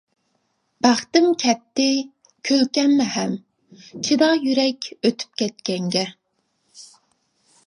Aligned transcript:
بەختىم 0.85 1.27
كەتتى، 1.43 1.85
كۈلكەممۇ 2.49 3.07
ھەم، 3.17 3.35
چىدا 4.09 4.31
يۈرەك 4.49 4.89
ئۆتۈپ 4.97 5.41
كەتكەنگە. 5.45 6.07